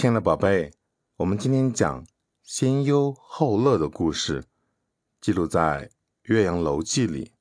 [0.00, 0.72] 亲爱的宝贝，
[1.18, 2.06] 我们今天讲
[2.42, 4.44] 先忧后乐的故事，
[5.20, 5.88] 记录在
[6.22, 7.32] 《岳阳楼记》里。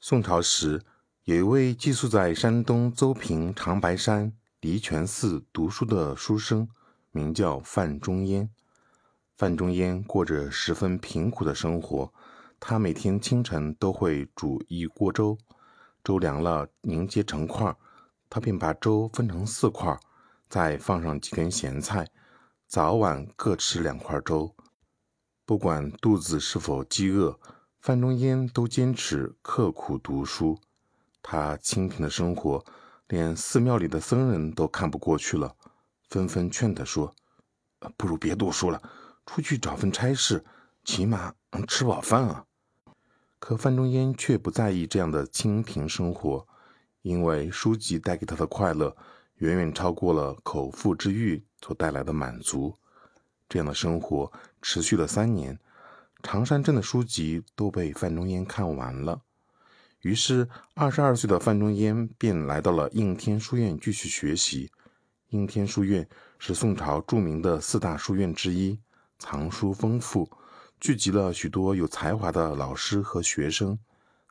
[0.00, 0.82] 宋朝时，
[1.24, 6.66] 有一位寄宿在山东邹平长白山离泉寺读书的书生，
[7.10, 8.48] 名叫范仲淹。
[9.36, 12.10] 范仲淹过着十分贫苦的生活，
[12.58, 15.36] 他每天清晨都会煮一锅粥，
[16.02, 17.76] 粥凉了凝结成块，
[18.30, 20.00] 他便把粥分成四块。
[20.50, 22.08] 再放上几根咸菜，
[22.66, 24.52] 早晚各吃两块粥。
[25.46, 27.38] 不管肚子是否饥饿，
[27.80, 30.58] 范仲淹都坚持刻苦读书。
[31.22, 32.64] 他清贫的生活，
[33.06, 35.54] 连寺庙里的僧人都看不过去了，
[36.08, 37.14] 纷纷劝他说
[37.96, 38.82] ：“不如别读书了，
[39.26, 40.44] 出去找份差事，
[40.82, 42.44] 起码能吃饱饭啊。”
[43.38, 46.44] 可范仲淹却不在意这样的清贫生活，
[47.02, 48.96] 因为书籍带给他的快乐。
[49.40, 52.74] 远远超过了口腹之欲所带来的满足。
[53.48, 54.30] 这样的生活
[54.62, 55.58] 持续了三年，
[56.22, 59.22] 常山镇的书籍都被范仲淹看完了。
[60.02, 64.70] 于是，二十二岁的范仲淹便来到了应天书院继续学习。
[65.30, 68.78] 应天书院是宋朝著名的四大书院之一，
[69.18, 70.30] 藏书丰富，
[70.78, 73.78] 聚集了许多有才华的老师和学生。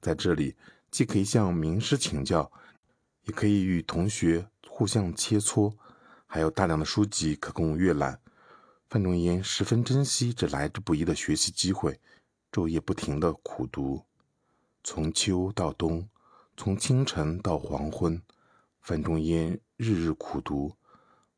[0.02, 0.56] 在这里，
[0.90, 2.52] 既可以向名师请教，
[3.26, 4.48] 也可以与同学。
[4.80, 5.74] 互相切磋，
[6.26, 8.18] 还有大量的书籍可供阅览。
[8.88, 12.00] 范仲淹十分珍惜这来之不易的学习机会，
[12.50, 14.02] 昼夜不停的苦读。
[14.82, 16.08] 从秋到冬，
[16.56, 18.22] 从清晨到黄昏，
[18.80, 20.72] 范仲淹日日苦读。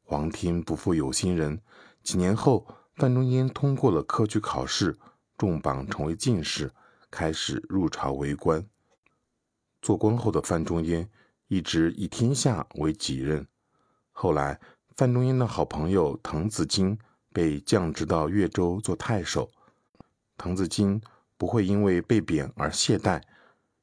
[0.04, 1.60] 皇天不负有心人，
[2.04, 5.00] 几年后，范仲淹通过了科举考试，
[5.36, 6.72] 中榜成为进士，
[7.10, 8.64] 开始入朝为官。
[9.82, 11.10] 做官后的范仲淹。
[11.52, 13.46] 一直以天下为己任。
[14.14, 14.58] 后来，
[14.96, 16.98] 范仲淹的好朋友滕子京
[17.34, 19.52] 被降职到越州做太守。
[20.38, 21.02] 滕子京
[21.36, 23.22] 不会因为被贬而懈怠，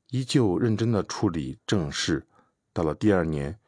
[0.08, 2.26] 依旧认真地处理政事。
[2.72, 3.58] 到了第二年，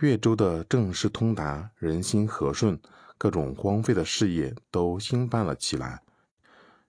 [0.00, 2.76] 越州的政事通达，人心和顺，
[3.16, 6.02] 各种荒废的事业都兴办了起来。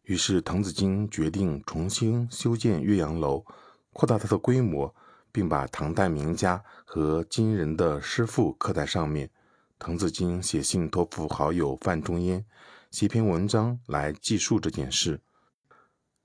[0.05, 3.45] 于是，滕子京决定重新修建岳阳楼，
[3.93, 4.95] 扩大它的规模。
[5.35, 9.29] 并把唐代名家和今人的诗赋刻在上面。
[9.77, 12.45] 滕子京写信托付好友范仲淹，
[12.89, 15.19] 写篇文章来记述这件事。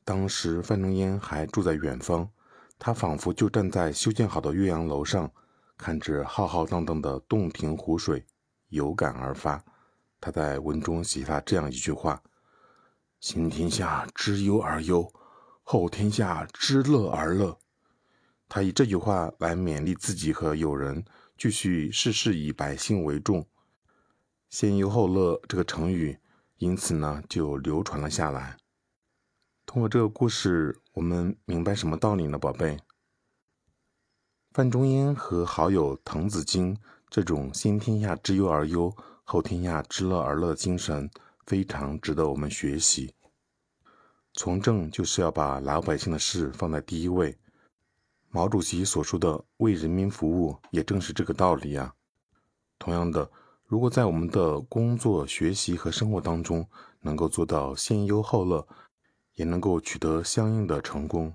[0.05, 2.29] 当时范仲淹还住在远方，
[2.79, 5.29] 他仿佛就站在修建好的岳阳楼上，
[5.77, 8.25] 看着浩浩荡荡的洞庭湖水，
[8.69, 9.61] 有感而发。
[10.21, 12.23] 他在文中写下这样一句话
[13.19, 15.13] ：“先天下之忧而忧，
[15.65, 17.59] 后天下之乐而乐。”
[18.51, 21.05] 他以这句话来勉励自己和友人，
[21.39, 23.47] 继续事事以百姓为重
[24.51, 26.19] ，“先忧后乐”这个成语，
[26.57, 28.57] 因此呢就流传了下来。
[29.65, 32.81] 通过这个故事，我们明白什么道理呢，宝贝？
[34.51, 36.77] 范仲淹和好友滕子京
[37.09, 41.09] 这种先天下之忧而忧，后天下之乐而乐的精神，
[41.47, 43.15] 非常值得我们学习。
[44.33, 47.39] 从政就是要把老百姓的事放在第一位。
[48.33, 51.95] 毛主席所说的“为人民服务”也正是这个道理啊。
[52.79, 53.29] 同样的，
[53.67, 56.69] 如果在我们的工作、学习和生活当中
[57.01, 58.67] 能够做到先忧后乐，
[59.35, 61.35] 也能够取得相应的成功。